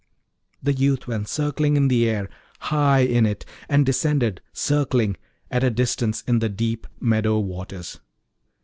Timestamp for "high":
2.61-3.01